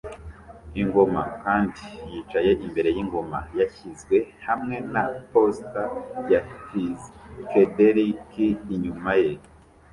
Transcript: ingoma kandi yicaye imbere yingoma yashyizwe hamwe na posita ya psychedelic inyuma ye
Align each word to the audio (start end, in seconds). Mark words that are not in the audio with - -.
ingoma 0.81 1.21
kandi 1.43 1.83
yicaye 2.11 2.51
imbere 2.65 2.89
yingoma 2.95 3.39
yashyizwe 3.59 4.15
hamwe 4.47 4.75
na 4.93 5.03
posita 5.31 5.83
ya 6.31 6.39
psychedelic 6.67 8.29
inyuma 8.75 9.11
ye 9.23 9.33